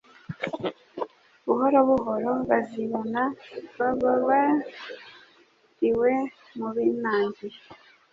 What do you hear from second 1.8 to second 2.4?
buhoro